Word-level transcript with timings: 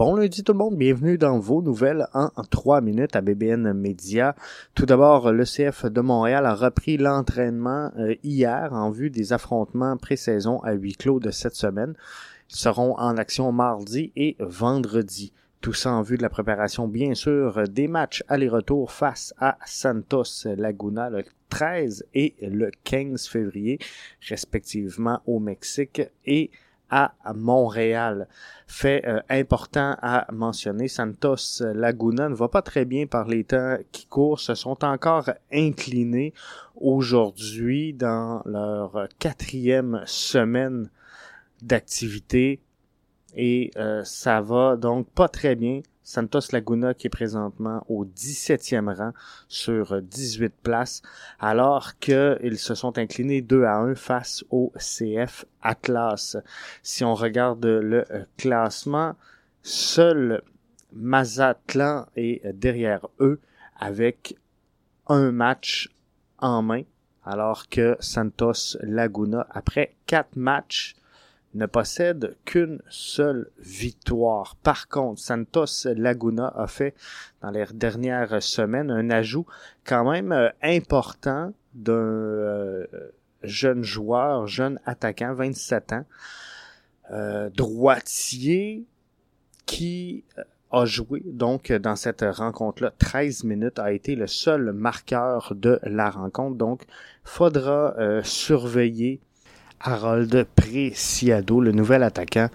Bon 0.00 0.14
lundi 0.14 0.42
tout 0.42 0.52
le 0.52 0.58
monde, 0.58 0.78
bienvenue 0.78 1.18
dans 1.18 1.38
vos 1.38 1.60
nouvelles 1.60 2.06
en 2.14 2.30
trois 2.50 2.80
minutes 2.80 3.16
à 3.16 3.20
BBN 3.20 3.74
Media. 3.74 4.34
Tout 4.74 4.86
d'abord, 4.86 5.30
le 5.30 5.44
CF 5.44 5.84
de 5.84 6.00
Montréal 6.00 6.46
a 6.46 6.54
repris 6.54 6.96
l'entraînement 6.96 7.90
euh, 7.98 8.14
hier 8.22 8.72
en 8.72 8.88
vue 8.88 9.10
des 9.10 9.34
affrontements 9.34 9.98
pré-saison 9.98 10.58
à 10.60 10.72
huis 10.72 10.94
clos 10.94 11.20
de 11.20 11.30
cette 11.30 11.54
semaine. 11.54 11.92
Ils 12.48 12.56
seront 12.56 12.96
en 12.96 13.18
action 13.18 13.52
mardi 13.52 14.10
et 14.16 14.36
vendredi. 14.40 15.34
Tout 15.60 15.74
ça 15.74 15.92
en 15.92 16.00
vue 16.00 16.16
de 16.16 16.22
la 16.22 16.30
préparation, 16.30 16.88
bien 16.88 17.14
sûr, 17.14 17.68
des 17.68 17.86
matchs 17.86 18.24
aller-retour 18.26 18.92
face 18.92 19.34
à 19.38 19.58
Santos 19.66 20.46
Laguna 20.46 21.10
le 21.10 21.24
13 21.50 22.06
et 22.14 22.36
le 22.40 22.70
15 22.84 23.28
février, 23.28 23.78
respectivement 24.26 25.20
au 25.26 25.40
Mexique 25.40 26.00
et 26.24 26.50
à 26.90 27.14
Montréal. 27.34 28.28
Fait 28.66 29.06
euh, 29.06 29.20
important 29.28 29.96
à 30.02 30.26
mentionner, 30.32 30.88
Santos 30.88 31.62
Laguna 31.74 32.28
ne 32.28 32.34
va 32.34 32.48
pas 32.48 32.62
très 32.62 32.84
bien 32.84 33.06
par 33.06 33.26
les 33.26 33.44
temps 33.44 33.76
qui 33.92 34.06
courent, 34.06 34.40
se 34.40 34.54
sont 34.54 34.84
encore 34.84 35.30
inclinés 35.52 36.34
aujourd'hui 36.76 37.92
dans 37.92 38.42
leur 38.44 39.08
quatrième 39.18 40.02
semaine 40.06 40.90
d'activité 41.62 42.60
et 43.36 43.70
euh, 43.76 44.02
ça 44.04 44.40
va 44.40 44.76
donc 44.76 45.08
pas 45.10 45.28
très 45.28 45.54
bien 45.54 45.80
Santos 46.10 46.50
Laguna 46.50 46.92
qui 46.92 47.06
est 47.06 47.10
présentement 47.10 47.84
au 47.88 48.04
17e 48.04 48.92
rang 48.92 49.12
sur 49.46 50.02
18 50.02 50.52
places, 50.60 51.02
alors 51.38 52.00
qu'ils 52.00 52.58
se 52.58 52.74
sont 52.74 52.98
inclinés 52.98 53.42
2 53.42 53.62
à 53.62 53.76
1 53.76 53.94
face 53.94 54.44
au 54.50 54.72
CF 54.76 55.44
Atlas. 55.62 56.36
Si 56.82 57.04
on 57.04 57.14
regarde 57.14 57.64
le 57.64 58.04
classement, 58.36 59.14
seul 59.62 60.42
Mazatlan 60.92 62.06
est 62.16 62.44
derrière 62.54 63.06
eux 63.20 63.38
avec 63.78 64.36
un 65.06 65.30
match 65.30 65.90
en 66.38 66.60
main, 66.60 66.82
alors 67.24 67.68
que 67.68 67.96
Santos 68.00 68.76
Laguna, 68.82 69.46
après 69.50 69.94
quatre 70.06 70.34
matchs, 70.34 70.96
ne 71.54 71.66
possède 71.66 72.36
qu'une 72.44 72.80
seule 72.88 73.50
victoire. 73.58 74.56
Par 74.62 74.88
contre, 74.88 75.20
Santos 75.20 75.88
Laguna 75.96 76.52
a 76.56 76.66
fait 76.66 76.94
dans 77.42 77.50
les 77.50 77.64
dernières 77.72 78.42
semaines 78.42 78.90
un 78.90 79.10
ajout 79.10 79.46
quand 79.84 80.10
même 80.10 80.32
euh, 80.32 80.48
important 80.62 81.52
d'un 81.74 81.92
euh, 81.92 82.86
jeune 83.42 83.82
joueur, 83.82 84.46
jeune 84.46 84.78
attaquant, 84.84 85.34
27 85.34 85.92
ans, 85.92 86.04
euh, 87.10 87.50
droitier, 87.50 88.84
qui 89.66 90.24
a 90.72 90.84
joué 90.84 91.22
donc 91.24 91.72
dans 91.72 91.96
cette 91.96 92.22
rencontre-là 92.22 92.92
13 92.98 93.42
minutes, 93.42 93.78
a 93.80 93.92
été 93.92 94.14
le 94.14 94.28
seul 94.28 94.72
marqueur 94.72 95.52
de 95.56 95.80
la 95.82 96.10
rencontre. 96.10 96.56
Donc, 96.56 96.82
faudra 97.24 97.94
surveiller 98.22 99.20
Harold 99.80 100.46
Preciado, 100.54 101.60
le 101.60 101.72
nouvel 101.72 102.02
attaquant 102.02 102.48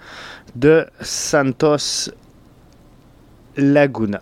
de 0.55 0.85
Santos 1.01 2.11
Laguna. 3.57 4.21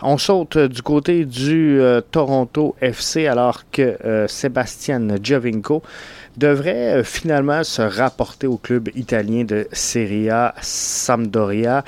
On 0.00 0.16
saute 0.16 0.58
du 0.58 0.80
côté 0.80 1.24
du 1.24 1.80
euh, 1.80 2.00
Toronto 2.00 2.76
FC 2.80 3.26
alors 3.26 3.68
que 3.72 3.98
euh, 4.04 4.28
Sébastien 4.28 5.16
Giovinco 5.20 5.82
devrait 6.36 6.98
euh, 6.98 7.02
finalement 7.02 7.64
se 7.64 7.82
rapporter 7.82 8.46
au 8.46 8.58
club 8.58 8.90
italien 8.94 9.42
de 9.42 9.66
Serie 9.72 10.30
A 10.30 10.54
Sampdoria. 10.60 11.84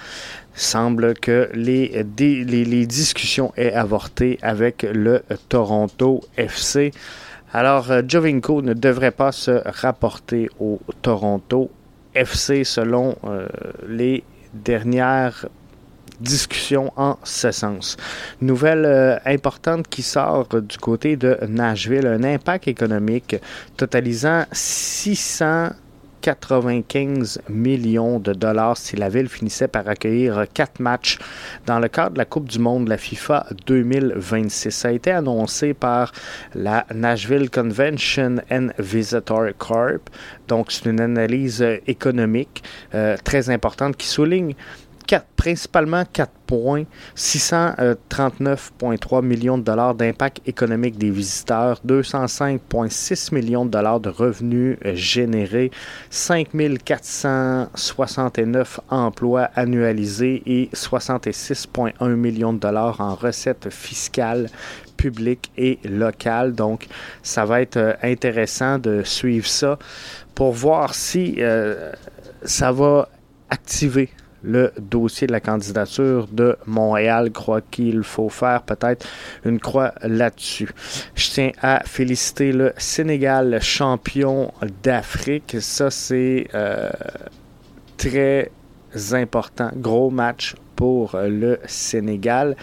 Semble 0.56 1.14
que 1.14 1.50
les 1.54 2.86
discussions 2.86 3.52
aient 3.56 3.72
avorté 3.72 4.40
avec 4.42 4.82
le 4.82 5.22
Toronto 5.48 6.20
FC. 6.36 6.90
Alors, 7.52 7.90
euh, 7.90 8.02
Jovinko 8.06 8.62
ne 8.62 8.74
devrait 8.74 9.10
pas 9.10 9.32
se 9.32 9.62
rapporter 9.80 10.48
au 10.60 10.78
Toronto 11.02 11.70
FC 12.14 12.62
selon 12.62 13.16
euh, 13.24 13.48
les 13.88 14.22
dernières 14.54 15.46
discussions 16.20 16.92
en 16.96 17.18
ce 17.24 17.50
sens. 17.50 17.96
Nouvelle 18.40 18.84
euh, 18.84 19.18
importante 19.24 19.88
qui 19.88 20.02
sort 20.02 20.46
du 20.48 20.78
côté 20.78 21.16
de 21.16 21.38
Nashville, 21.48 22.06
un 22.06 22.22
impact 22.22 22.68
économique 22.68 23.36
totalisant 23.76 24.44
600 24.52 25.70
95 26.20 27.40
millions 27.48 28.18
de 28.18 28.32
dollars 28.32 28.76
si 28.76 28.96
la 28.96 29.08
ville 29.08 29.28
finissait 29.28 29.68
par 29.68 29.88
accueillir 29.88 30.44
quatre 30.52 30.80
matchs 30.80 31.18
dans 31.66 31.78
le 31.78 31.88
cadre 31.88 32.12
de 32.12 32.18
la 32.18 32.24
Coupe 32.24 32.48
du 32.48 32.58
Monde 32.58 32.84
de 32.84 32.90
la 32.90 32.98
FIFA 32.98 33.46
2026. 33.66 34.70
Ça 34.70 34.88
a 34.88 34.92
été 34.92 35.10
annoncé 35.10 35.74
par 35.74 36.12
la 36.54 36.86
Nashville 36.94 37.50
Convention 37.50 38.36
and 38.50 38.68
Visitor 38.78 39.48
Corp. 39.58 40.10
Donc, 40.48 40.72
c'est 40.72 40.86
une 40.86 41.00
analyse 41.00 41.64
économique 41.86 42.62
euh, 42.94 43.16
très 43.22 43.50
importante 43.50 43.96
qui 43.96 44.06
souligne 44.06 44.54
principalement 45.36 46.04
4 46.04 46.30
points, 46.46 46.84
639,3 47.16 49.24
millions 49.24 49.56
de 49.58 49.62
dollars 49.62 49.94
d'impact 49.94 50.40
économique 50.46 50.98
des 50.98 51.10
visiteurs, 51.10 51.80
205,6 51.86 53.34
millions 53.34 53.64
de 53.64 53.70
dollars 53.70 54.00
de 54.00 54.10
revenus 54.10 54.76
euh, 54.84 54.94
générés, 54.94 55.70
5469 56.10 58.80
emplois 58.90 59.48
annualisés 59.54 60.42
et 60.46 60.68
66,1 60.74 62.14
millions 62.14 62.52
de 62.52 62.58
dollars 62.58 63.00
en 63.00 63.14
recettes 63.14 63.70
fiscales 63.70 64.50
publiques 64.96 65.50
et 65.56 65.78
locales. 65.84 66.54
Donc, 66.54 66.86
ça 67.22 67.46
va 67.46 67.62
être 67.62 67.78
euh, 67.78 67.94
intéressant 68.02 68.78
de 68.78 69.02
suivre 69.04 69.46
ça 69.46 69.78
pour 70.34 70.52
voir 70.52 70.94
si 70.94 71.36
euh, 71.38 71.92
ça 72.44 72.72
va 72.72 73.08
activer 73.48 74.10
le 74.42 74.72
dossier 74.78 75.26
de 75.26 75.32
la 75.32 75.40
candidature 75.40 76.26
de 76.30 76.56
Montréal. 76.66 77.30
croit 77.30 77.60
qu'il 77.60 78.02
faut 78.02 78.28
faire 78.28 78.62
peut-être 78.62 79.06
une 79.44 79.60
croix 79.60 79.92
là-dessus. 80.02 80.70
Je 81.14 81.30
tiens 81.30 81.50
à 81.62 81.82
féliciter 81.84 82.52
le 82.52 82.72
Sénégal 82.76 83.60
champion 83.62 84.52
d'Afrique. 84.82 85.56
Ça, 85.60 85.90
c'est 85.90 86.48
euh, 86.54 86.90
très 87.96 88.50
important. 89.12 89.70
Gros 89.76 90.10
match 90.10 90.54
pour 90.76 91.14
le 91.14 91.58
Sénégal. 91.66 92.56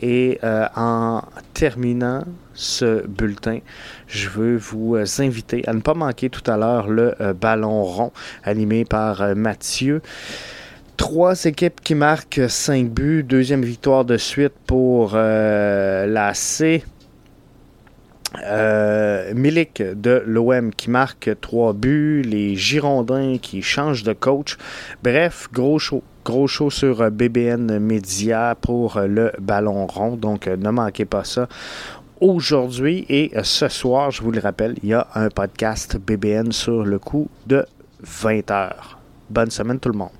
Et 0.00 0.38
euh, 0.42 0.66
en 0.74 1.22
terminant 1.54 2.24
ce 2.52 3.06
bulletin, 3.06 3.60
je 4.08 4.28
veux 4.28 4.56
vous 4.56 4.96
inviter 5.20 5.62
à 5.68 5.72
ne 5.72 5.80
pas 5.80 5.94
manquer 5.94 6.30
tout 6.30 6.48
à 6.50 6.56
l'heure 6.56 6.88
le 6.88 7.14
euh, 7.20 7.32
ballon 7.32 7.84
rond 7.84 8.12
animé 8.42 8.84
par 8.84 9.36
Mathieu. 9.36 10.02
Trois 11.00 11.46
équipes 11.46 11.80
qui 11.80 11.94
marquent 11.94 12.42
5 12.46 12.90
buts. 12.90 13.24
Deuxième 13.24 13.62
victoire 13.62 14.04
de 14.04 14.18
suite 14.18 14.52
pour 14.66 15.12
euh, 15.14 16.06
la 16.06 16.34
C. 16.34 16.84
Euh, 18.44 19.32
Milik 19.34 19.82
de 19.82 20.22
l'OM 20.26 20.74
qui 20.74 20.90
marque 20.90 21.30
3 21.40 21.72
buts. 21.72 22.20
Les 22.20 22.54
Girondins 22.54 23.38
qui 23.40 23.62
changent 23.62 24.02
de 24.02 24.12
coach. 24.12 24.58
Bref, 25.02 25.48
gros 25.50 25.78
show. 25.78 26.02
Gros 26.22 26.46
show 26.46 26.68
sur 26.68 27.10
BBN 27.10 27.78
Media 27.78 28.54
pour 28.60 29.00
le 29.00 29.32
ballon 29.40 29.86
rond. 29.86 30.16
Donc, 30.16 30.48
ne 30.48 30.68
manquez 30.68 31.06
pas 31.06 31.24
ça 31.24 31.48
aujourd'hui 32.20 33.06
et 33.08 33.32
ce 33.42 33.68
soir, 33.68 34.10
je 34.10 34.22
vous 34.22 34.32
le 34.32 34.40
rappelle, 34.40 34.74
il 34.82 34.90
y 34.90 34.94
a 34.94 35.08
un 35.14 35.30
podcast 35.30 35.96
BBN 35.96 36.52
sur 36.52 36.84
le 36.84 36.98
coup 36.98 37.30
de 37.46 37.64
20 38.02 38.50
heures. 38.50 38.98
Bonne 39.30 39.50
semaine 39.50 39.80
tout 39.80 39.88
le 39.88 39.96
monde. 39.96 40.19